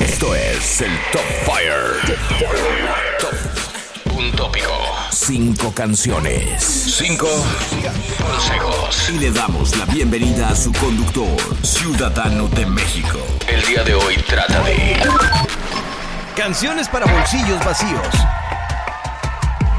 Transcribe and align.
Esto 0.00 0.34
es 0.34 0.80
el 0.80 0.90
Top 1.12 1.20
Fire. 1.44 2.16
Top. 3.20 4.14
Un 4.16 4.32
tópico. 4.32 4.72
Cinco 5.10 5.72
canciones. 5.74 6.62
Cinco 6.62 7.28
consejos. 8.18 9.10
Y 9.10 9.18
le 9.18 9.30
damos 9.30 9.76
la 9.76 9.84
bienvenida 9.84 10.48
a 10.48 10.56
su 10.56 10.72
conductor, 10.72 11.36
ciudadano 11.62 12.48
de 12.48 12.64
México. 12.64 13.18
El 13.46 13.62
día 13.66 13.84
de 13.84 13.94
hoy 13.94 14.16
trata 14.26 14.60
de... 14.62 14.96
Canciones 16.34 16.88
para 16.88 17.04
bolsillos 17.12 17.62
vacíos. 17.64 18.08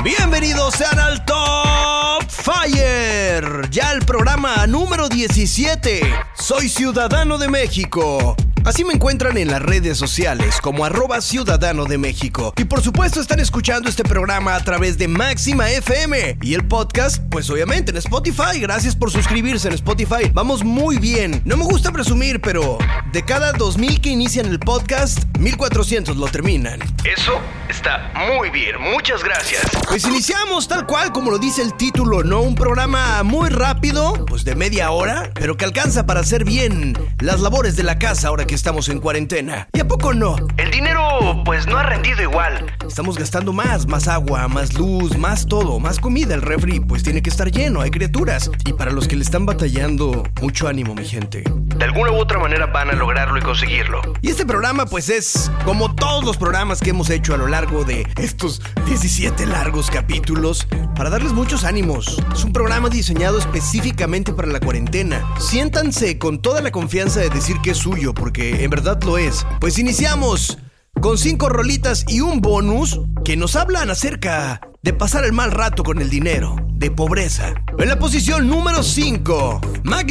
Bienvenidos 0.04 0.76
sean 0.76 1.00
al 1.00 1.26
Top 1.26 2.30
Fire. 2.30 3.70
Ya 3.72 3.92
el 3.92 4.06
programa 4.06 4.68
número 4.68 5.10
17. 5.10 6.02
Soy 6.38 6.70
ciudadano 6.70 7.40
de 7.40 7.48
México. 7.48 8.36
Así 8.66 8.84
me 8.84 8.94
encuentran 8.94 9.38
en 9.38 9.50
las 9.50 9.62
redes 9.62 9.98
sociales 9.98 10.60
como 10.62 10.86
arroba 10.86 11.22
ciudadano 11.22 11.86
de 11.86 11.98
México. 11.98 12.54
Y 12.58 12.66
por 12.66 12.82
supuesto 12.82 13.22
están 13.22 13.40
escuchando 13.40 13.90
este 13.90 14.04
programa 14.04 14.56
a 14.56 14.64
través 14.64 14.98
de 14.98 15.08
Máxima 15.08 15.70
FM. 15.72 16.38
Y 16.42 16.54
el 16.54 16.68
podcast, 16.68 17.24
pues 17.30 17.50
obviamente 17.50 17.92
en 17.92 17.98
Spotify. 17.98 18.60
Gracias 18.60 18.96
por 18.96 19.12
suscribirse 19.12 19.68
en 19.68 19.74
Spotify. 19.76 20.30
Vamos 20.34 20.64
muy 20.64 20.98
bien. 20.98 21.42
No 21.46 21.58
me 21.58 21.64
gusta 21.64 21.92
presumir, 21.92 22.42
pero 22.42 22.78
de 23.12 23.24
cada 23.24 23.54
2000 23.54 24.02
que 24.02 24.10
inician 24.10 24.46
el 24.48 24.60
podcast, 24.60 25.24
1400 25.40 26.18
lo 26.18 26.28
terminan. 26.28 26.80
Eso 27.06 27.40
está 27.70 28.12
muy 28.38 28.50
bien. 28.50 28.76
Muchas 28.80 29.24
gracias. 29.24 29.64
Pues 29.88 30.06
iniciamos 30.06 30.68
tal 30.68 30.86
cual 30.86 31.12
como 31.12 31.32
lo 31.32 31.40
dice 31.40 31.62
el 31.62 31.74
título, 31.74 32.24
¿no? 32.24 32.42
Un 32.42 32.56
programa 32.56 33.24
muy 33.24 33.50
rápido, 33.50 34.26
pues 34.26 34.44
de 34.44 34.56
media 34.56 34.92
hora, 34.92 35.32
pero 35.34 35.58
que 35.58 35.66
alcanza 35.66 36.06
para 36.06 36.20
hacer 36.20 36.44
bien 36.44 36.94
las 37.20 37.40
labores 37.40 37.76
de 37.76 37.84
la 37.84 38.00
casa 38.00 38.28
ahora 38.28 38.46
que 38.50 38.56
estamos 38.56 38.90
en 38.90 39.00
cuarentena. 39.00 39.68
¿Y 39.74 39.80
a 39.80 39.88
poco 39.88 40.12
no? 40.12 40.36
El 40.58 40.72
dinero, 40.72 41.44
pues 41.46 41.68
no 41.68 41.78
ha 41.78 41.84
rendido 41.84 42.24
igual. 42.24 42.66
Estamos 42.88 43.16
gastando 43.16 43.54
más, 43.54 43.86
más 43.86 44.08
agua, 44.08 44.48
más 44.48 44.74
luz, 44.74 45.16
más 45.20 45.46
todo, 45.46 45.80
más 45.80 46.00
comida. 46.00 46.34
El 46.34 46.42
refri, 46.42 46.80
pues 46.80 47.04
tiene 47.04 47.22
que 47.22 47.30
estar 47.30 47.52
lleno, 47.52 47.82
hay 47.82 47.92
criaturas. 47.92 48.50
Y 48.66 48.74
para 48.74 48.90
los 48.90 49.08
que 49.08 49.16
le 49.16 49.22
están 49.22 49.46
batallando, 49.46 50.24
mucho 50.42 50.68
ánimo, 50.68 50.96
mi 50.96 51.06
gente. 51.06 51.44
De 51.46 51.86
alguna 51.86 52.12
u 52.12 52.16
otra 52.16 52.40
manera 52.40 52.66
van 52.66 52.90
a 52.90 52.94
lograrlo 52.94 53.38
y 53.38 53.42
conseguirlo. 53.44 54.02
Y 54.24 54.30
este 54.30 54.48
programa, 54.48 54.88
pues 54.88 55.10
es 55.10 55.52
como 55.64 55.94
todos 55.94 56.26
los 56.26 56.38
programas 56.38 56.82
que 56.82 56.90
hemos 56.90 57.12
hecho 57.12 57.36
a 57.36 57.38
lo 57.38 57.48
largo 57.48 57.84
de 57.84 58.08
estos 58.18 58.64
17 58.88 59.46
largos 59.46 59.92
capítulos, 59.92 60.68
para 60.96 61.12
darles 61.12 61.34
muchos 61.34 61.66
ánimos. 61.66 62.18
Es 62.34 62.44
un 62.44 62.52
programa 62.52 62.90
diseñado 62.90 63.38
específicamente 63.38 64.34
para 64.34 64.48
la 64.48 64.60
cuarentena. 64.60 65.24
Siéntanse 65.40 66.18
con 66.18 66.42
toda 66.42 66.62
la 66.62 66.72
confianza 66.72 67.20
de 67.20 67.30
decir 67.30 67.58
que 67.62 67.72
es 67.72 67.78
suyo, 67.78 68.16
porque 68.16 68.39
en 68.40 68.70
verdad 68.70 69.02
lo 69.04 69.18
es. 69.18 69.46
Pues 69.60 69.78
iniciamos 69.80 70.58
con 71.02 71.18
cinco 71.18 71.50
rolitas 71.50 72.06
y 72.08 72.22
un 72.22 72.42
bonus 72.42 73.00
que 73.24 73.38
nos 73.38 73.56
hablan 73.56 73.90
acerca 73.90 74.62
de 74.82 74.94
pasar 74.94 75.26
el 75.26 75.34
mal 75.34 75.52
rato 75.52 75.84
con 75.84 76.02
el 76.02 76.10
dinero, 76.10 76.56
de 76.74 76.90
pobreza. 76.90 77.54
En 77.78 77.90
la 77.90 78.00
posición 78.00 78.48
número 78.48 78.84
5, 78.84 79.62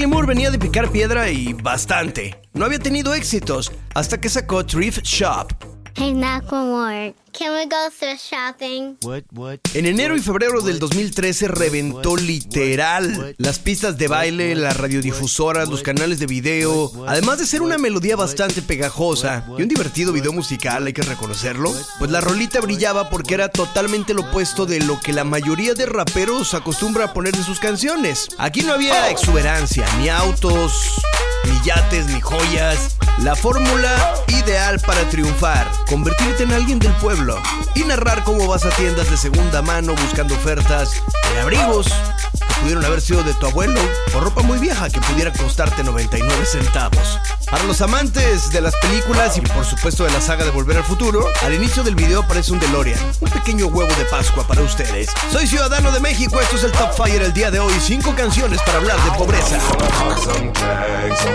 Moore 0.06 0.26
venía 0.26 0.50
de 0.50 0.58
picar 0.58 0.90
piedra 0.90 1.30
y 1.30 1.54
bastante. 1.54 2.40
No 2.52 2.64
había 2.64 2.78
tenido 2.78 3.14
éxitos 3.14 3.72
hasta 3.94 4.20
que 4.20 4.28
sacó 4.28 4.64
Thrift 4.64 5.02
Shop. 5.04 5.77
Hey, 6.00 6.14
Macklemore, 6.14 7.12
can 7.32 7.54
we 7.54 7.66
go 7.66 7.90
thrift 7.90 8.20
shopping? 8.20 8.96
What, 9.02 9.24
what? 9.32 9.58
En 9.74 9.84
enero 9.84 10.16
y 10.16 10.20
febrero 10.20 10.60
del 10.60 10.78
2013 10.78 11.48
reventó 11.48 12.16
literal 12.16 13.34
las 13.36 13.58
pistas 13.58 13.98
de 13.98 14.06
baile, 14.06 14.54
las 14.54 14.76
radiodifusoras, 14.76 15.68
los 15.68 15.82
canales 15.82 16.20
de 16.20 16.26
video, 16.26 16.92
además 17.08 17.40
de 17.40 17.46
ser 17.46 17.62
una 17.62 17.78
melodía 17.78 18.14
bastante 18.14 18.62
pegajosa 18.62 19.44
y 19.58 19.62
un 19.62 19.68
divertido 19.68 20.12
video 20.12 20.32
musical, 20.32 20.86
hay 20.86 20.92
que 20.92 21.02
reconocerlo. 21.02 21.74
Pues 21.98 22.12
la 22.12 22.20
rolita 22.20 22.60
brillaba 22.60 23.10
porque 23.10 23.34
era 23.34 23.48
totalmente 23.48 24.14
lo 24.14 24.22
opuesto 24.22 24.66
de 24.66 24.78
lo 24.78 25.00
que 25.00 25.12
la 25.12 25.24
mayoría 25.24 25.74
de 25.74 25.86
raperos 25.86 26.54
acostumbra 26.54 27.06
a 27.06 27.12
poner 27.12 27.34
en 27.34 27.42
sus 27.42 27.58
canciones. 27.58 28.28
Aquí 28.38 28.62
no 28.62 28.74
había 28.74 29.10
exuberancia, 29.10 29.84
ni 29.98 30.08
autos, 30.08 31.00
ni 31.44 31.60
yates, 31.62 32.06
ni 32.06 32.20
joyas. 32.20 32.96
La 33.22 33.34
fórmula 33.34 34.14
ideal 34.28 34.78
para 34.80 35.02
triunfar 35.10 35.66
convertirte 35.88 36.44
en 36.44 36.52
alguien 36.52 36.78
del 36.78 36.92
pueblo 36.94 37.36
y 37.74 37.80
narrar 37.80 38.22
cómo 38.22 38.46
vas 38.46 38.64
a 38.64 38.70
tiendas 38.70 39.10
de 39.10 39.16
segunda 39.16 39.60
mano 39.62 39.94
buscando 39.94 40.34
ofertas 40.34 41.02
de 41.32 41.40
abrigos 41.40 41.86
que 42.32 42.54
pudieron 42.60 42.84
haber 42.84 43.00
sido 43.00 43.22
de 43.24 43.34
tu 43.34 43.46
abuelo 43.46 43.80
o 44.14 44.20
ropa 44.20 44.42
muy 44.42 44.58
vieja 44.58 44.88
que 44.88 45.00
pudiera 45.00 45.32
costarte 45.32 45.82
99 45.82 46.46
centavos. 46.46 47.18
Para 47.50 47.64
los 47.64 47.80
amantes 47.80 48.50
de 48.52 48.60
las 48.60 48.76
películas 48.76 49.36
y 49.38 49.40
por 49.40 49.64
supuesto 49.64 50.04
de 50.04 50.10
la 50.10 50.20
saga 50.20 50.44
de 50.44 50.50
Volver 50.50 50.76
al 50.76 50.84
Futuro, 50.84 51.26
al 51.42 51.54
inicio 51.54 51.82
del 51.82 51.94
video 51.94 52.20
aparece 52.20 52.52
un 52.52 52.60
DeLorean, 52.60 53.00
un 53.20 53.30
pequeño 53.30 53.66
huevo 53.66 53.92
de 53.94 54.04
Pascua 54.04 54.46
para 54.46 54.60
ustedes. 54.62 55.08
Soy 55.32 55.46
ciudadano 55.46 55.90
de 55.90 56.00
México, 56.00 56.40
esto 56.40 56.56
es 56.56 56.64
el 56.64 56.72
Top 56.72 56.92
Fire 56.92 57.22
el 57.22 57.32
día 57.32 57.50
de 57.50 57.58
hoy, 57.58 57.72
cinco 57.80 58.14
canciones 58.14 58.60
para 58.62 58.78
hablar 58.78 59.02
de 59.02 59.10
pobreza. 59.12 59.58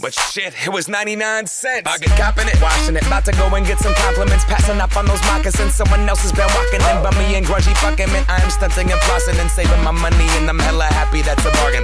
But 0.00 0.14
shit, 0.14 0.54
it 0.54 0.70
was 0.70 0.86
99 0.86 1.18
cents. 1.50 1.82
I 1.90 1.98
get 1.98 2.14
copping 2.14 2.46
it, 2.46 2.54
washing 2.62 2.94
it. 2.94 3.02
About 3.02 3.24
to 3.26 3.32
go 3.32 3.50
and 3.50 3.66
get 3.66 3.82
some 3.82 3.94
compliments. 3.98 4.44
Passing 4.46 4.78
up 4.78 4.94
on 4.94 5.06
those 5.06 5.18
moccasins. 5.26 5.74
Someone 5.74 6.06
else 6.06 6.22
has 6.22 6.30
been 6.30 6.46
walking 6.54 6.78
in. 6.78 7.02
Bummy 7.02 7.34
and 7.34 7.42
grungy 7.42 7.74
fucking 7.82 8.06
man. 8.14 8.22
I 8.30 8.38
am 8.38 8.50
stunting 8.50 8.94
and 8.94 9.00
flossing 9.10 9.34
and 9.42 9.50
saving 9.50 9.82
my 9.82 9.90
money. 9.90 10.30
And 10.38 10.46
I'm 10.46 10.58
hella 10.62 10.86
happy 10.86 11.22
that's 11.22 11.42
a 11.42 11.50
bargain, 11.58 11.82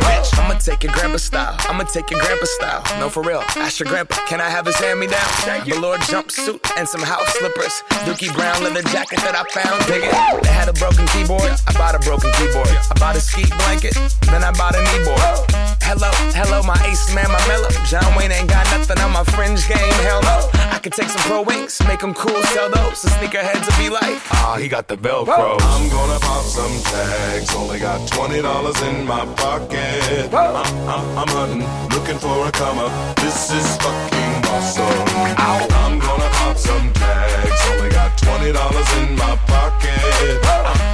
take 0.64 0.82
your 0.82 0.92
grandpa 0.94 1.18
style. 1.18 1.56
I'ma 1.68 1.84
take 1.84 2.10
your 2.10 2.20
grandpa 2.20 2.46
style. 2.46 2.82
No, 2.98 3.10
for 3.10 3.22
real. 3.22 3.42
Ask 3.56 3.80
your 3.80 3.88
grandpa, 3.88 4.16
can 4.26 4.40
I 4.40 4.48
have 4.48 4.64
his 4.64 4.76
hand 4.76 4.98
me 4.98 5.06
down? 5.06 5.28
Velour 5.66 5.98
jumpsuit 6.08 6.58
and 6.78 6.88
some 6.88 7.02
house 7.02 7.28
slippers. 7.36 7.82
Dookie 8.06 8.32
brown 8.34 8.64
leather 8.64 8.82
jacket 8.88 9.20
that 9.20 9.36
I 9.36 9.44
found. 9.52 9.84
Dig 9.86 10.02
it. 10.04 10.42
They 10.42 10.48
had 10.48 10.68
a 10.68 10.72
broken 10.72 11.06
keyboard. 11.08 11.52
I 11.68 11.72
bought 11.74 11.94
a 11.94 11.98
broken 11.98 12.32
keyboard. 12.32 12.68
I 12.68 12.94
bought 12.98 13.16
a 13.16 13.20
ski 13.20 13.44
blanket. 13.58 13.94
Then 14.32 14.42
I 14.42 14.52
bought 14.52 14.74
a 14.74 14.78
kneeboard. 14.78 15.74
Hello, 15.84 16.10
hello, 16.32 16.62
my 16.62 16.80
ace 16.88 17.14
man, 17.14 17.28
my 17.28 17.46
mellow. 17.46 17.68
John 17.84 18.16
Wayne 18.16 18.32
ain't 18.32 18.48
got 18.48 18.64
nothing 18.72 18.98
on 19.04 19.12
my 19.12 19.22
fringe 19.36 19.68
game, 19.68 19.92
hell 20.00 20.22
no. 20.22 20.48
I 20.72 20.78
could 20.78 20.94
take 20.94 21.08
some 21.08 21.20
pro 21.28 21.42
wings, 21.42 21.78
make 21.86 22.00
them 22.00 22.14
cool, 22.14 22.42
sell 22.56 22.70
those. 22.70 23.02
The 23.02 23.10
sneakerheads 23.10 23.68
will 23.68 23.84
be 23.84 23.90
like, 23.90 24.16
ah, 24.32 24.56
he 24.58 24.66
got 24.66 24.88
the 24.88 24.96
Velcro. 24.96 25.60
I'm 25.60 25.88
gonna 25.90 26.18
pop 26.20 26.42
some 26.42 26.72
tags, 26.84 27.54
only 27.54 27.78
got 27.78 28.00
$20 28.08 28.42
in 28.88 29.06
my 29.06 29.26
pocket. 29.36 30.32
I'm, 30.56 31.28
hunting, 31.28 31.66
looking 31.90 32.16
for 32.18 32.46
a 32.46 32.52
come 32.52 32.78
up. 32.78 33.16
This 33.16 33.50
is 33.50 33.76
fucking 33.78 34.50
awesome. 34.50 34.84
Ow. 35.36 35.66
I'm 35.82 35.98
gonna 35.98 36.28
pop 36.30 36.56
some 36.56 36.92
tags, 36.92 37.60
only 37.72 37.90
got 37.90 38.16
$20 38.16 39.02
in 39.02 39.16
my 39.16 39.36
pocket. 39.48 40.93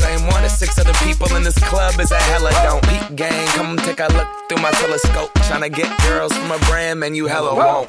same 0.00 0.26
one 0.28 0.44
as 0.44 0.58
six 0.58 0.78
other 0.78 0.94
people 1.04 1.34
in 1.36 1.42
this 1.42 1.58
club 1.70 1.98
is 2.00 2.10
a 2.10 2.20
hella 2.30 2.50
don't. 2.62 2.82
Peak 2.88 3.16
gang, 3.16 3.46
come 3.48 3.76
take 3.78 4.00
a 4.00 4.08
look 4.12 4.28
through 4.48 4.62
my 4.62 4.70
telescope. 4.72 5.32
Tryna 5.46 5.72
get 5.72 5.88
girls 6.02 6.32
from 6.32 6.50
a 6.50 6.58
brand, 6.70 7.00
man, 7.00 7.14
you 7.14 7.26
hella 7.26 7.54
won't. 7.54 7.88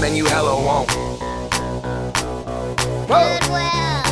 Man, 0.00 0.16
you 0.16 0.24
hella 0.24 0.54
won't. 0.56 0.88
Goodwill. 3.06 4.02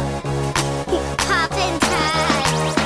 Poppin' 1.27 1.79
tags. 1.81 2.76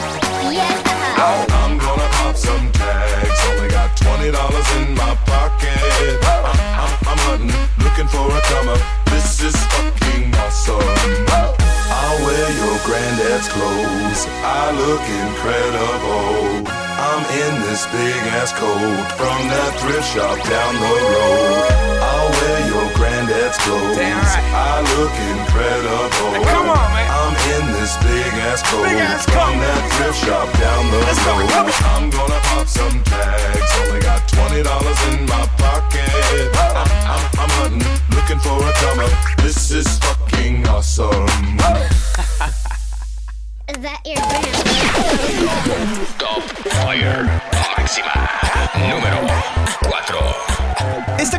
Yeah. 0.54 0.82
I'm 1.18 1.78
gonna 1.78 2.08
pop 2.12 2.36
some 2.36 2.72
tags. 2.72 3.40
Only 3.50 3.68
got 3.68 3.96
twenty 3.96 4.30
dollars 4.30 4.68
in 4.76 4.94
my 4.94 5.14
pocket. 5.26 5.76
I'm, 6.24 6.44
I'm, 6.46 6.92
I'm 7.08 7.18
hunting, 7.26 7.52
looking 7.84 8.08
for 8.08 8.26
a 8.30 8.40
comer. 8.40 8.78
This 9.10 9.42
is 9.42 9.56
fucking 9.66 10.34
awesome. 10.36 11.63
I'll 11.90 12.18
wear 12.24 12.46
your 12.56 12.76
granddad's 12.86 13.48
clothes. 13.48 14.20
I 14.44 14.72
look 14.72 15.04
incredible. 15.04 16.64
I'm 16.94 17.24
in 17.36 17.54
this 17.68 17.86
big 17.92 18.20
ass 18.38 18.52
coat 18.52 19.06
from 19.18 19.38
that 19.50 19.72
thrift 19.80 20.08
shop 20.14 20.38
down 20.46 20.72
the 20.78 20.94
road. 21.14 21.68
I'll 22.00 22.30
wear 22.30 22.58
your 22.70 22.86
granddad's 22.96 23.58
clothes. 23.58 23.98
Right. 23.98 24.44
I 24.54 24.80
look 24.96 25.14
incredible. 25.34 26.44
come 26.48 26.68
on, 26.70 26.88
man. 26.94 27.08
I'm 27.10 27.36
in 27.58 27.64
this 27.76 27.96
big 28.00 28.32
ass 28.48 28.62
coat 28.70 28.84
Big 28.88 28.98
ass 29.00 29.24
from 29.26 29.52
coat. 29.52 29.60
that 29.60 29.82
thrift 29.98 30.18
shop 30.24 30.48
down 30.60 30.82
the 30.90 30.98
Let's 31.04 31.20
road. 31.26 31.50
I'm 31.92 32.10
gonna 32.10 32.40
pop 32.52 32.66
some 32.68 32.96
tags. 33.04 33.63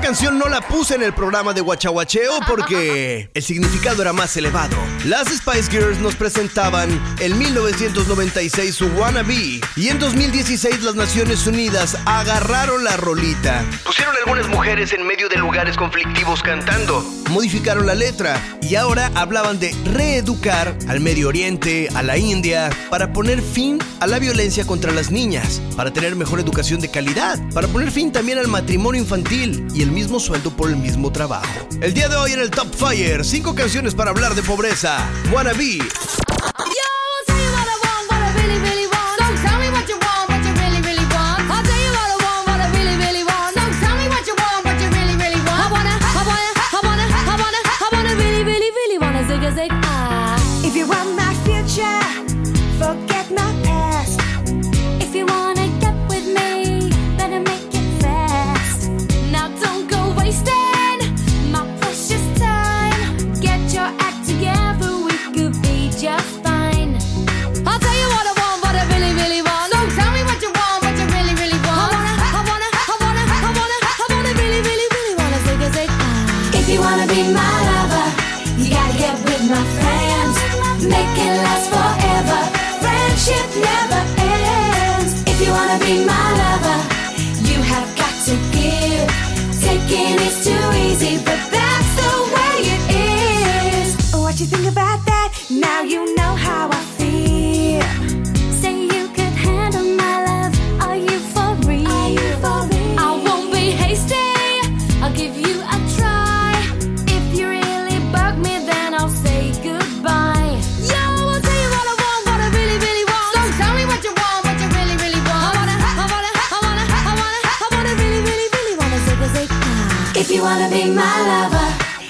Canción 0.05 0.37
no 0.37 0.47
la 0.47 0.61
puse 0.61 0.93
en 0.93 1.01
el 1.01 1.15
programa 1.15 1.51
de 1.51 1.61
Guachaguacheo 1.61 2.33
porque 2.47 3.27
el 3.33 3.41
significado 3.41 4.03
era 4.03 4.13
más 4.13 4.37
elevado. 4.37 4.77
Las 5.03 5.29
Spice 5.29 5.71
Girls 5.71 5.97
nos 5.97 6.15
presentaban 6.15 6.89
en 7.19 7.35
1996 7.35 8.75
su 8.75 8.85
Wannabe 8.85 9.61
y 9.75 9.87
en 9.87 9.97
2016 9.97 10.83
las 10.83 10.93
Naciones 10.93 11.47
Unidas 11.47 11.97
agarraron 12.05 12.83
la 12.83 12.97
rolita. 12.97 13.65
Pusieron 13.83 14.15
algunas 14.17 14.47
mujeres 14.47 14.93
en 14.93 15.07
medio 15.07 15.27
de 15.27 15.37
lugares 15.37 15.75
conflictivos 15.75 16.43
cantando. 16.43 17.01
Modificaron 17.31 17.87
la 17.87 17.95
letra 17.95 18.39
y 18.61 18.75
ahora 18.75 19.11
hablaban 19.15 19.59
de 19.59 19.75
reeducar 19.85 20.77
al 20.87 20.99
Medio 20.99 21.29
Oriente, 21.29 21.89
a 21.95 22.03
la 22.03 22.17
India, 22.17 22.69
para 22.91 23.11
poner 23.11 23.41
fin 23.41 23.79
a 23.99 24.07
la 24.07 24.19
violencia 24.19 24.65
contra 24.65 24.91
las 24.91 25.09
niñas, 25.09 25.61
para 25.75 25.91
tener 25.91 26.15
mejor 26.15 26.39
educación 26.39 26.79
de 26.79 26.91
calidad, 26.91 27.39
para 27.53 27.67
poner 27.67 27.89
fin 27.89 28.11
también 28.11 28.37
al 28.37 28.47
matrimonio 28.47 29.01
infantil 29.01 29.65
y 29.73 29.81
el 29.81 29.94
mismo 29.95 30.19
sueldo 30.19 30.51
por 30.51 30.69
el 30.69 30.75
mismo 30.75 31.09
trabajo. 31.09 31.47
El 31.79 31.93
día 31.93 32.09
de 32.09 32.17
hoy 32.17 32.33
en 32.33 32.39
el 32.39 32.51
Top 32.51 32.67
Fire, 32.75 33.23
cinco 33.23 33.55
canciones 33.55 33.95
para 33.95 34.11
hablar 34.11 34.35
de 34.35 34.43
pobreza. 34.43 34.97
Wannabe, 35.31 35.79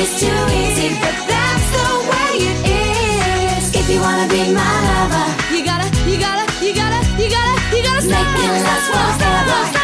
Is 0.00 0.18
too 0.18 0.26
easy, 0.26 0.88
but 0.98 1.14
that's 1.28 1.66
the 1.76 1.88
way 2.08 2.32
it 2.48 2.58
is. 3.58 3.74
If 3.74 3.90
you 3.90 4.00
wanna 4.00 4.26
be 4.28 4.50
my 4.50 4.74
lover, 4.88 5.26
You 5.54 5.62
gotta, 5.62 5.88
you 6.08 6.18
gotta, 6.18 6.64
you 6.64 6.74
gotta, 6.74 7.00
you 7.20 7.28
gotta, 7.28 7.76
you 7.76 7.82
gotta. 7.82 8.08
Make 8.08 8.16
it 8.16 8.64
last 8.64 9.20
forever. 9.20 9.79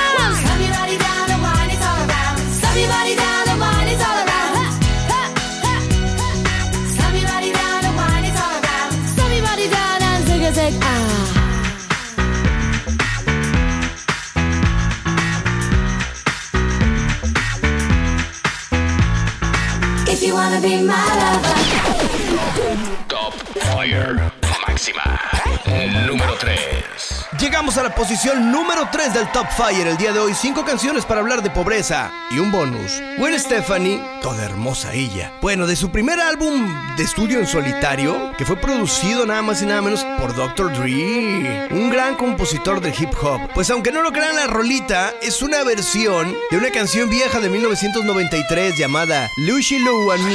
wanna 20.48 20.60
be 20.60 20.80
my 20.82 21.06
lover. 21.20 21.56
Top, 23.08 23.34
Fire 23.66 24.32
máxima 24.66 25.20
número 26.06 26.36
3. 26.36 26.85
Llegamos 27.56 27.78
a 27.78 27.84
la 27.84 27.94
posición 27.94 28.52
número 28.52 28.86
3 28.92 29.14
del 29.14 29.32
Top 29.32 29.46
Fire 29.50 29.86
el 29.86 29.96
día 29.96 30.12
de 30.12 30.18
hoy. 30.18 30.34
Cinco 30.34 30.62
canciones 30.62 31.06
para 31.06 31.20
hablar 31.20 31.42
de 31.42 31.48
pobreza 31.48 32.12
y 32.30 32.38
un 32.38 32.52
bonus. 32.52 33.00
Gwen 33.16 33.40
Stephanie, 33.40 33.98
toda 34.20 34.44
hermosa 34.44 34.92
ella. 34.92 35.32
Bueno, 35.40 35.66
de 35.66 35.74
su 35.74 35.90
primer 35.90 36.20
álbum 36.20 36.68
de 36.98 37.02
estudio 37.02 37.38
en 37.38 37.46
solitario, 37.46 38.34
que 38.36 38.44
fue 38.44 38.56
producido 38.56 39.24
nada 39.24 39.40
más 39.40 39.62
y 39.62 39.66
nada 39.66 39.80
menos 39.80 40.04
por 40.20 40.34
Dr. 40.34 40.70
Dre, 40.74 41.68
un 41.70 41.88
gran 41.88 42.16
compositor 42.16 42.82
del 42.82 42.92
hip 42.92 43.14
hop. 43.22 43.40
Pues 43.54 43.70
aunque 43.70 43.90
no 43.90 44.02
lo 44.02 44.12
crean, 44.12 44.36
la 44.36 44.48
rolita 44.48 45.14
es 45.22 45.40
una 45.40 45.64
versión 45.64 46.36
de 46.50 46.58
una 46.58 46.70
canción 46.70 47.08
vieja 47.08 47.40
de 47.40 47.48
1993 47.48 48.76
llamada 48.76 49.30
Lucy 49.38 49.78
Lou 49.78 50.12
and 50.12 50.26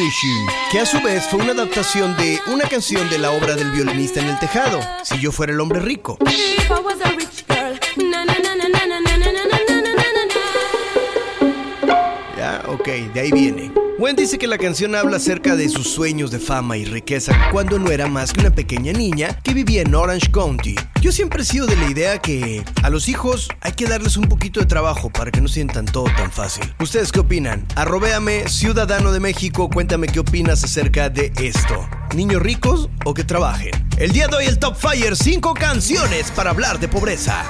que 0.71 0.79
a 0.79 0.87
su 0.87 0.99
vez 1.01 1.27
fue 1.29 1.39
una 1.39 1.51
adaptación 1.51 2.17
de 2.17 2.39
una 2.47 2.67
canción 2.67 3.07
de 3.11 3.19
la 3.19 3.29
obra 3.29 3.53
del 3.53 3.69
violinista 3.69 4.21
en 4.21 4.27
el 4.29 4.39
tejado, 4.39 4.79
Si 5.03 5.19
yo 5.19 5.31
fuera 5.31 5.53
el 5.53 5.59
hombre 5.59 5.81
rico. 5.81 6.17
If 6.25 6.71
I 6.71 6.79
was 6.81 6.99
a 7.01 7.10
We. 7.17 7.40
Ok, 12.81 13.13
de 13.13 13.19
ahí 13.19 13.31
viene. 13.31 13.71
Gwen 13.99 14.15
dice 14.15 14.39
que 14.39 14.47
la 14.47 14.57
canción 14.57 14.95
habla 14.95 15.17
acerca 15.17 15.55
de 15.55 15.69
sus 15.69 15.87
sueños 15.87 16.31
de 16.31 16.39
fama 16.39 16.77
y 16.77 16.85
riqueza 16.85 17.31
cuando 17.51 17.77
no 17.77 17.91
era 17.91 18.07
más 18.07 18.33
que 18.33 18.39
una 18.39 18.49
pequeña 18.49 18.91
niña 18.91 19.39
que 19.43 19.53
vivía 19.53 19.83
en 19.83 19.93
Orange 19.93 20.31
County. 20.31 20.73
Yo 20.99 21.11
siempre 21.11 21.43
he 21.43 21.45
sido 21.45 21.67
de 21.67 21.75
la 21.75 21.87
idea 21.87 22.17
que 22.17 22.63
a 22.81 22.89
los 22.89 23.07
hijos 23.07 23.49
hay 23.61 23.73
que 23.73 23.85
darles 23.85 24.17
un 24.17 24.27
poquito 24.27 24.59
de 24.59 24.65
trabajo 24.65 25.11
para 25.11 25.29
que 25.29 25.41
no 25.41 25.47
sientan 25.47 25.85
todo 25.85 26.05
tan 26.05 26.31
fácil. 26.31 26.73
¿Ustedes 26.79 27.11
qué 27.11 27.19
opinan? 27.19 27.67
Arrobéame, 27.75 28.49
ciudadano 28.49 29.11
de 29.11 29.19
México, 29.19 29.69
cuéntame 29.69 30.07
qué 30.07 30.21
opinas 30.21 30.63
acerca 30.63 31.11
de 31.11 31.31
esto. 31.37 31.87
¿Niños 32.15 32.41
ricos 32.41 32.89
o 33.05 33.13
que 33.13 33.23
trabajen? 33.23 33.73
El 33.99 34.11
día 34.11 34.27
de 34.27 34.37
hoy 34.37 34.45
el 34.45 34.57
Top 34.57 34.75
Fire, 34.75 35.15
5 35.15 35.53
canciones 35.53 36.31
para 36.31 36.49
hablar 36.49 36.79
de 36.79 36.87
pobreza. 36.87 37.45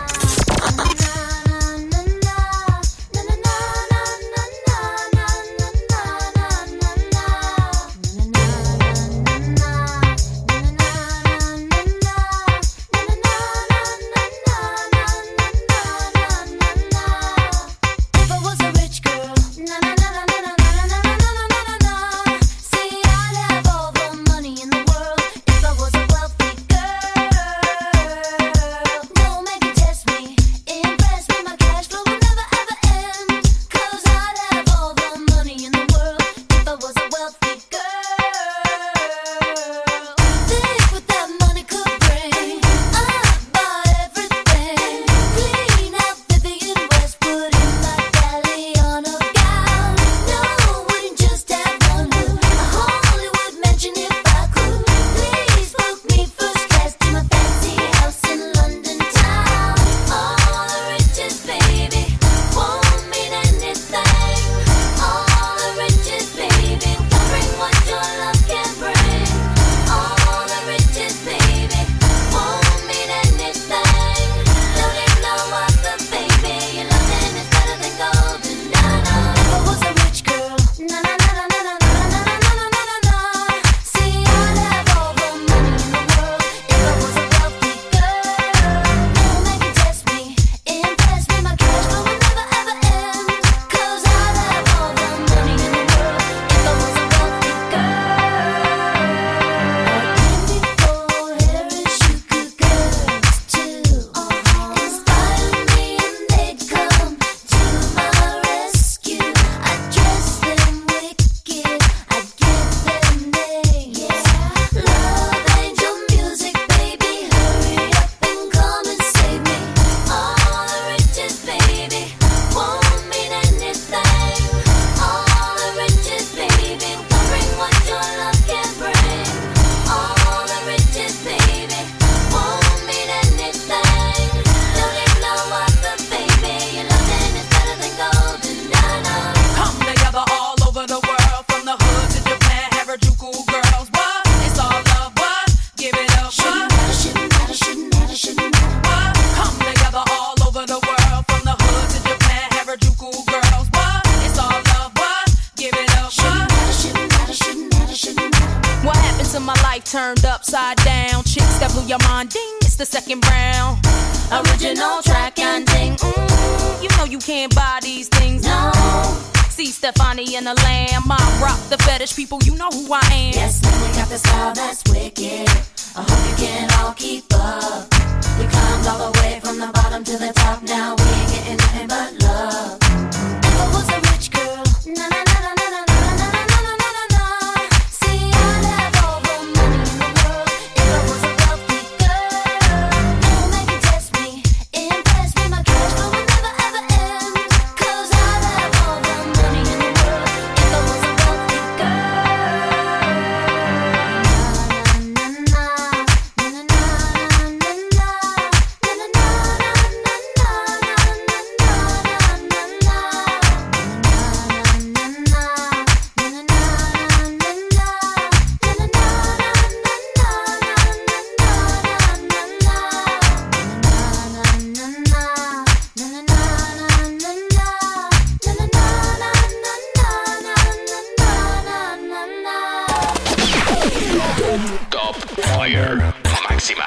Top 234.89 235.15
Fire 235.55 236.13
máxima 236.50 236.84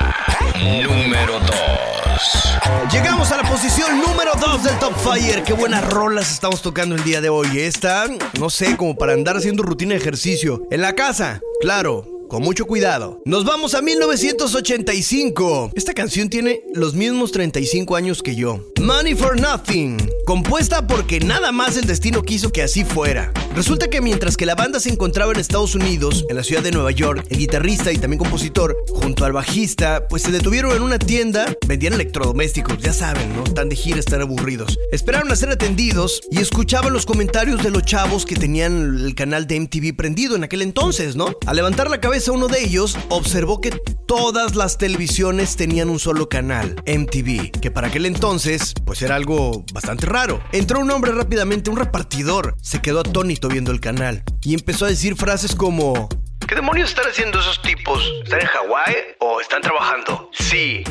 número 0.82 1.40
2. 1.40 2.92
Llegamos 2.92 3.32
a 3.32 3.38
la 3.38 3.42
posición 3.44 4.02
número 4.02 4.32
2 4.38 4.64
del 4.64 4.78
Top 4.78 4.94
Fire. 4.98 5.42
Qué 5.42 5.54
buenas 5.54 5.82
rolas 5.88 6.30
estamos 6.30 6.60
tocando 6.60 6.94
el 6.94 7.02
día 7.04 7.22
de 7.22 7.30
hoy. 7.30 7.60
Esta, 7.60 8.04
no 8.38 8.50
sé, 8.50 8.76
como 8.76 8.96
para 8.96 9.14
andar 9.14 9.38
haciendo 9.38 9.62
rutina 9.62 9.94
de 9.94 10.00
ejercicio. 10.00 10.66
En 10.70 10.82
la 10.82 10.94
casa, 10.94 11.40
claro, 11.62 12.04
con 12.34 12.42
mucho 12.42 12.66
cuidado. 12.66 13.22
Nos 13.24 13.44
vamos 13.44 13.74
a 13.76 13.80
1985. 13.80 15.70
Esta 15.76 15.94
canción 15.94 16.28
tiene 16.28 16.62
los 16.74 16.94
mismos 16.94 17.30
35 17.30 17.94
años 17.94 18.24
que 18.24 18.34
yo. 18.34 18.72
Money 18.82 19.14
for 19.14 19.40
Nothing. 19.40 19.98
Compuesta 20.26 20.84
porque 20.84 21.20
nada 21.20 21.52
más 21.52 21.76
el 21.76 21.86
destino 21.86 22.22
quiso 22.22 22.50
que 22.50 22.62
así 22.62 22.84
fuera. 22.84 23.32
Resulta 23.54 23.88
que 23.88 24.00
mientras 24.00 24.36
que 24.36 24.46
la 24.46 24.56
banda 24.56 24.80
se 24.80 24.90
encontraba 24.90 25.30
en 25.30 25.38
Estados 25.38 25.76
Unidos, 25.76 26.24
en 26.28 26.34
la 26.34 26.42
ciudad 26.42 26.60
de 26.60 26.72
Nueva 26.72 26.90
York, 26.90 27.24
el 27.30 27.38
guitarrista 27.38 27.92
y 27.92 27.98
también 27.98 28.18
compositor, 28.18 28.76
junto 28.88 29.24
al 29.24 29.32
bajista, 29.32 30.08
pues 30.08 30.22
se 30.22 30.32
detuvieron 30.32 30.74
en 30.74 30.82
una 30.82 30.98
tienda, 30.98 31.46
vendían 31.68 31.92
electrodomésticos, 31.92 32.78
ya 32.78 32.92
saben, 32.92 33.32
¿no? 33.36 33.44
Están 33.44 33.68
de 33.68 33.76
gira, 33.76 34.00
están 34.00 34.22
aburridos. 34.22 34.76
Esperaron 34.90 35.30
a 35.30 35.36
ser 35.36 35.50
atendidos 35.50 36.20
y 36.32 36.40
escuchaban 36.40 36.92
los 36.92 37.06
comentarios 37.06 37.62
de 37.62 37.70
los 37.70 37.84
chavos 37.84 38.26
que 38.26 38.34
tenían 38.34 38.98
el 39.04 39.14
canal 39.14 39.46
de 39.46 39.60
MTV 39.60 39.94
prendido 39.94 40.34
en 40.34 40.42
aquel 40.42 40.62
entonces, 40.62 41.14
¿no? 41.14 41.26
Al 41.46 41.54
levantar 41.54 41.88
la 41.88 42.00
cabeza 42.00 42.23
uno 42.32 42.48
de 42.48 42.62
ellos 42.62 42.96
observó 43.08 43.60
que 43.60 43.70
todas 43.70 44.54
las 44.54 44.78
televisiones 44.78 45.56
tenían 45.56 45.90
un 45.90 45.98
solo 45.98 46.28
canal, 46.28 46.76
MTV, 46.86 47.50
que 47.60 47.70
para 47.70 47.88
aquel 47.88 48.06
entonces 48.06 48.74
pues 48.84 49.02
era 49.02 49.16
algo 49.16 49.64
bastante 49.72 50.06
raro. 50.06 50.42
Entró 50.52 50.80
un 50.80 50.90
hombre 50.90 51.12
rápidamente, 51.12 51.70
un 51.70 51.76
repartidor, 51.76 52.56
se 52.62 52.80
quedó 52.80 53.00
atónito 53.00 53.48
viendo 53.48 53.72
el 53.72 53.80
canal 53.80 54.22
y 54.42 54.54
empezó 54.54 54.86
a 54.86 54.88
decir 54.88 55.16
frases 55.16 55.54
como 55.54 56.08
¿Qué 56.46 56.54
demonios 56.54 56.90
están 56.90 57.06
haciendo 57.08 57.40
esos 57.40 57.60
tipos? 57.62 58.04
¿Están 58.22 58.40
en 58.40 58.46
Hawái 58.46 58.94
o 59.20 59.40
están 59.40 59.62
trabajando? 59.62 60.30
Sí. 60.32 60.84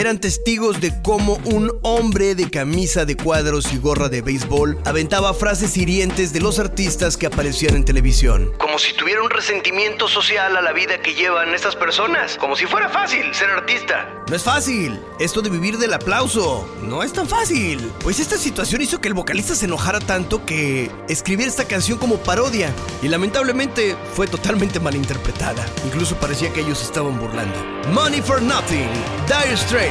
Eran 0.00 0.18
testigos 0.18 0.80
de 0.80 0.94
cómo 1.02 1.38
un 1.44 1.70
hombre 1.82 2.34
de 2.34 2.48
camisa 2.48 3.04
de 3.04 3.18
cuadros 3.18 3.70
y 3.70 3.76
gorra 3.76 4.08
de 4.08 4.22
béisbol 4.22 4.78
aventaba 4.86 5.34
frases 5.34 5.76
hirientes 5.76 6.32
de 6.32 6.40
los 6.40 6.58
artistas 6.58 7.18
que 7.18 7.26
aparecían 7.26 7.76
en 7.76 7.84
televisión. 7.84 8.50
Como 8.56 8.78
si 8.78 8.94
tuviera 8.94 9.22
un 9.22 9.28
resentimiento 9.28 10.08
social 10.08 10.56
a 10.56 10.62
la 10.62 10.72
vida 10.72 11.02
que 11.02 11.12
llevan 11.12 11.52
estas 11.52 11.76
personas. 11.76 12.38
Como 12.38 12.56
si 12.56 12.64
fuera 12.64 12.88
fácil 12.88 13.34
ser 13.34 13.50
artista. 13.50 14.24
No 14.26 14.36
es 14.36 14.42
fácil. 14.42 14.98
Esto 15.18 15.42
de 15.42 15.50
vivir 15.50 15.76
del 15.76 15.92
aplauso. 15.92 16.66
No 16.82 17.02
es 17.02 17.12
tan 17.12 17.28
fácil. 17.28 17.92
Pues 18.02 18.20
esta 18.20 18.38
situación 18.38 18.80
hizo 18.80 19.02
que 19.02 19.08
el 19.08 19.14
vocalista 19.14 19.54
se 19.54 19.66
enojara 19.66 20.00
tanto 20.00 20.46
que 20.46 20.90
escribiera 21.10 21.50
esta 21.50 21.66
canción 21.66 21.98
como 21.98 22.16
parodia. 22.16 22.72
Y 23.02 23.08
lamentablemente 23.08 23.94
fue 24.14 24.26
totalmente 24.26 24.80
malinterpretada. 24.80 25.66
Incluso 25.84 26.14
parecía 26.14 26.50
que 26.54 26.60
ellos 26.60 26.80
estaban 26.82 27.20
burlando. 27.20 27.58
Money 27.92 28.22
for 28.22 28.40
Nothing. 28.40 28.88
Dire 29.26 29.58
Straits. 29.58 29.89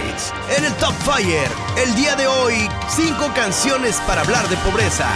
En 0.58 0.66
el 0.66 0.74
Top 0.76 0.94
Fire. 1.04 1.50
El 1.78 1.96
día 1.96 2.16
de 2.16 2.28
hoy, 2.28 2.70
cinco 2.90 3.32
canciones 3.36 4.02
para 4.08 4.22
hablar 4.22 4.48
de 4.50 4.58
pobreza. 4.58 5.08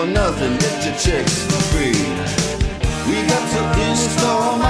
For 0.00 0.06
nothing, 0.06 0.56
get 0.58 0.84
your 0.84 0.94
chicks 0.94 1.44
for 1.44 1.60
free. 1.72 2.00
We 3.06 3.16
got 3.28 3.44
to 3.52 3.62
install 3.88 4.69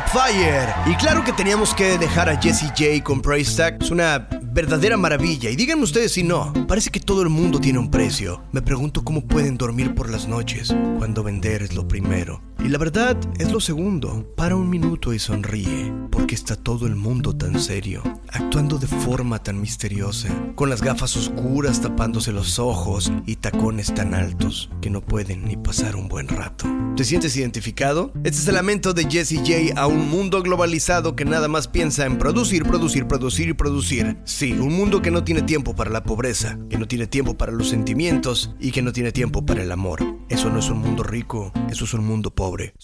Fire. 0.00 0.74
Y 0.86 0.94
claro 0.96 1.24
que 1.24 1.32
teníamos 1.32 1.74
que 1.74 1.98
dejar 1.98 2.28
a 2.28 2.40
Jessie 2.40 2.68
J 2.68 3.04
con 3.04 3.20
Price 3.22 3.56
Tag. 3.56 3.82
Es 3.82 3.90
una 3.90 4.28
verdadera 4.54 4.96
maravilla. 4.96 5.50
Y 5.50 5.56
díganme 5.56 5.82
ustedes 5.82 6.12
si 6.12 6.22
no. 6.22 6.52
Parece 6.68 6.90
que 6.90 7.00
todo 7.00 7.22
el 7.22 7.28
mundo 7.28 7.58
tiene 7.60 7.80
un 7.80 7.90
precio. 7.90 8.42
Me 8.52 8.62
pregunto 8.62 9.04
cómo 9.04 9.26
pueden 9.26 9.58
dormir 9.58 9.94
por 9.94 10.08
las 10.08 10.28
noches 10.28 10.74
cuando 10.96 11.24
vender 11.24 11.62
es 11.62 11.74
lo 11.74 11.88
primero. 11.88 12.40
Y 12.64 12.68
la 12.68 12.78
verdad 12.78 13.16
es 13.38 13.50
lo 13.50 13.60
segundo. 13.60 14.32
Para 14.36 14.54
un 14.54 14.70
minuto 14.70 15.12
y 15.12 15.18
sonríe. 15.18 15.92
Porque 16.10 16.36
está 16.36 16.54
todo 16.54 16.86
el 16.86 16.94
mundo 16.94 17.36
tan 17.36 17.60
serio. 17.60 18.02
Actuando 18.28 18.78
de 18.78 18.86
forma 18.86 19.42
tan 19.42 19.60
misteriosa. 19.60 20.28
Con 20.54 20.70
las 20.70 20.80
gafas 20.80 21.16
oscuras 21.16 21.80
tapándose 21.80 22.30
los 22.30 22.60
ojos 22.60 23.12
y 23.26 23.36
tacones 23.36 23.92
tan 23.92 24.14
altos 24.14 24.70
que 24.80 24.88
no 24.88 25.00
pueden 25.00 25.44
ni 25.44 25.56
pasar 25.56 25.96
un 25.96 26.08
buen 26.08 26.28
rato. 26.28 26.66
¿Te 26.96 27.02
sientes 27.02 27.36
identificado? 27.36 28.12
Este 28.22 28.40
es 28.40 28.46
el 28.46 28.54
lamento 28.54 28.94
de 28.94 29.10
Jesse 29.10 29.38
J 29.38 29.78
a 29.80 29.88
un 29.88 30.08
mundo 30.08 30.42
globalizado 30.42 31.16
que 31.16 31.24
nada 31.24 31.48
más 31.48 31.66
piensa 31.66 32.06
en 32.06 32.18
producir, 32.18 32.62
producir, 32.62 33.06
producir 33.06 33.48
y 33.48 33.52
producir. 33.52 34.16
Sí, 34.24 34.43
un 34.52 34.74
mundo 34.74 35.02
que 35.02 35.10
no 35.10 35.24
tiene 35.24 35.42
tiempo 35.42 35.74
para 35.74 35.90
la 35.90 36.04
pobreza, 36.04 36.58
que 36.68 36.78
no 36.78 36.86
tiene 36.86 37.06
tiempo 37.06 37.36
para 37.36 37.52
los 37.52 37.68
sentimientos 37.68 38.54
y 38.60 38.70
que 38.72 38.82
no 38.82 38.92
tiene 38.92 39.12
tiempo 39.12 39.44
para 39.44 39.62
el 39.62 39.72
amor. 39.72 40.04
Eso 40.28 40.50
no 40.50 40.58
es 40.58 40.68
un 40.68 40.78
mundo 40.78 41.02
rico, 41.02 41.52
eso 41.70 41.84
es 41.84 41.94
un 41.94 42.04
mundo 42.04 42.30
pobre. 42.30 42.74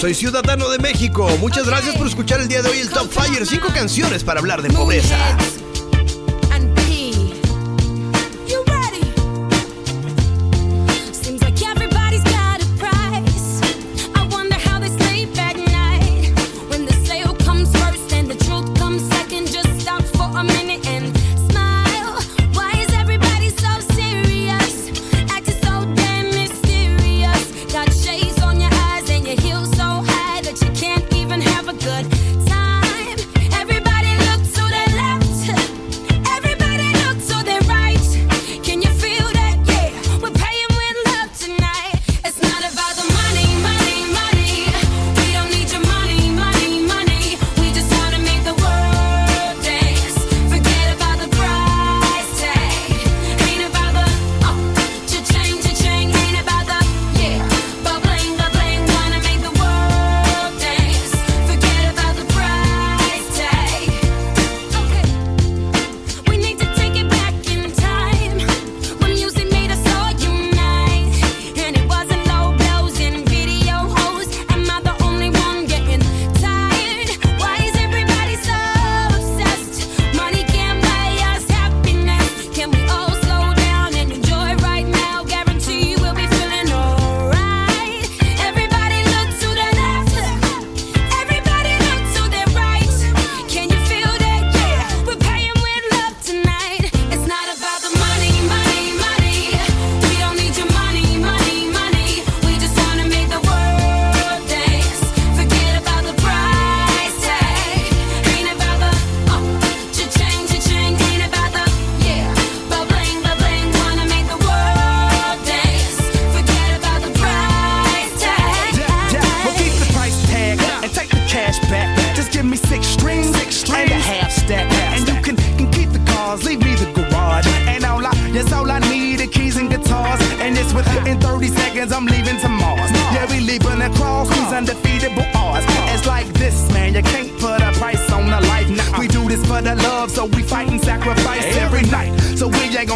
Soy 0.00 0.14
ciudadano 0.14 0.70
de 0.70 0.78
México. 0.78 1.28
Muchas 1.40 1.66
gracias 1.66 1.96
por 1.96 2.06
escuchar 2.06 2.40
el 2.40 2.48
día 2.48 2.62
de 2.62 2.70
hoy 2.70 2.78
el 2.78 2.88
Top 2.88 3.10
Fire. 3.10 3.46
Cinco 3.46 3.68
canciones 3.74 4.24
para 4.24 4.40
hablar 4.40 4.62
de 4.62 4.70
pobreza. 4.70 5.36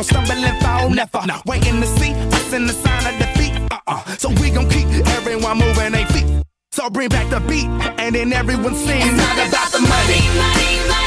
We 0.04 0.18
ain't 0.18 0.26
gonna 0.26 0.26
stumble 0.26 0.44
and 0.44 0.62
fall, 0.62 0.90
never. 0.90 1.42
Waiting 1.46 1.80
to 1.80 1.86
see 1.86 2.12
us 2.12 2.52
in 2.52 2.66
the 2.66 2.72
sign 2.72 3.14
of 3.14 3.18
defeat. 3.18 3.52
Uh-uh. 3.70 4.16
So 4.16 4.28
we 4.40 4.50
gon' 4.50 4.68
keep 4.68 4.86
everyone 5.08 5.58
moving 5.58 5.92
their 5.92 6.06
feet. 6.06 6.42
So 6.72 6.90
bring 6.90 7.08
back 7.08 7.30
the 7.30 7.40
beat, 7.40 7.66
and 7.98 8.14
then 8.14 8.32
everyone 8.32 8.74
sings. 8.74 9.04
It's 9.04 9.16
not 9.16 9.48
about 9.48 9.72
the 9.72 9.80
money, 9.80 10.20
money, 10.36 10.88
money. 10.88 10.94
We 10.98 11.03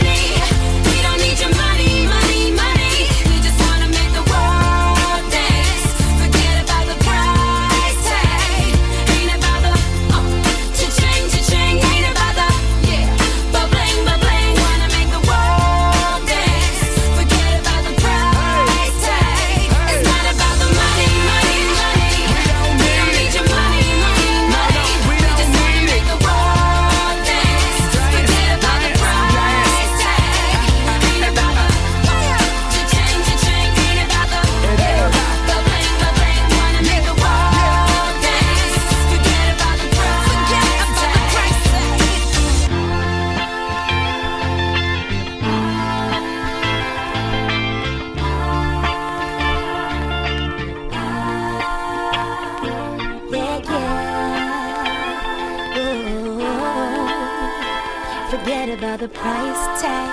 about 58.78 59.00
the 59.00 59.08
price 59.08 59.82
tag. 59.82 60.08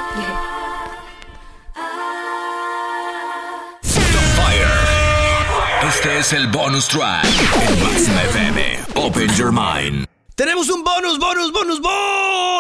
Top 4.13 4.25
Fire. 4.37 5.89
Este 5.89 6.19
es 6.19 6.33
el 6.33 6.47
bonus 6.49 6.89
track 6.89 7.25
en 7.69 7.83
Máxima 7.83 8.23
FM. 8.23 8.79
Open 8.97 9.29
Your 9.37 9.53
Mind. 9.53 10.07
Tenemos 10.35 10.69
un 10.71 10.83
bonus, 10.83 11.19
bonus, 11.19 11.53
bonus, 11.53 11.81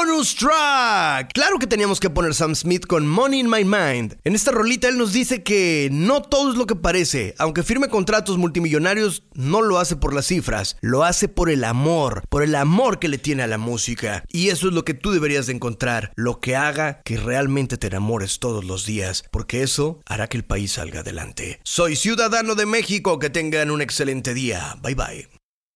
bonus 0.06 0.34
track. 0.34 1.32
Claro 1.32 1.58
que 1.58 1.66
teníamos 1.66 1.98
que 1.98 2.10
poner 2.10 2.34
Sam 2.34 2.54
Smith 2.54 2.86
con 2.86 3.06
Money 3.06 3.40
in 3.40 3.50
My 3.50 3.64
Mind. 3.64 4.16
En 4.24 4.34
esta 4.34 4.50
rolita 4.50 4.88
él 4.88 4.98
nos 4.98 5.12
dice 5.12 5.42
que 5.42 5.88
no 5.90 6.20
todo 6.20 6.50
es 6.50 6.58
lo 6.58 6.66
que 6.66 6.76
parece. 6.76 7.34
Aunque 7.38 7.62
firme 7.62 7.88
contratos 7.88 8.36
multimillonarios, 8.36 9.22
no 9.34 9.62
lo 9.62 9.78
hace 9.78 9.96
por 9.96 10.12
las 10.12 10.26
cifras. 10.26 10.76
Lo 10.80 11.04
hace 11.04 11.28
por 11.28 11.48
el 11.48 11.64
amor, 11.64 12.22
por 12.28 12.42
el 12.42 12.54
amor 12.54 12.98
que 12.98 13.08
le 13.08 13.18
tiene 13.18 13.44
a 13.44 13.46
la 13.46 13.58
música. 13.58 14.24
Y 14.28 14.48
eso 14.48 14.68
es 14.68 14.74
lo 14.74 14.84
que 14.84 14.94
tú 14.94 15.10
deberías 15.10 15.46
de 15.46 15.54
encontrar. 15.54 16.12
Lo 16.16 16.40
que 16.40 16.56
haga 16.56 17.00
que 17.02 17.16
realmente 17.16 17.78
te 17.78 17.86
enamores 17.86 18.38
todos 18.40 18.64
los 18.64 18.84
días. 18.84 19.24
Porque 19.30 19.62
eso 19.62 20.00
hará 20.06 20.28
que 20.28 20.36
el 20.36 20.44
país 20.44 20.72
salga 20.72 21.00
adelante. 21.00 21.60
Soy 21.62 21.96
ciudadano 21.96 22.54
de 22.54 22.66
México. 22.66 23.18
Que 23.18 23.30
tengan 23.30 23.70
un 23.70 23.80
excelente 23.80 24.34
día. 24.34 24.76
Bye 24.82 24.94
bye. 24.94 25.33